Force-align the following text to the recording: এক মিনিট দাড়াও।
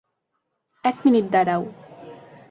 এক 0.83 0.95
মিনিট 1.05 1.25
দাড়াও। 1.31 1.63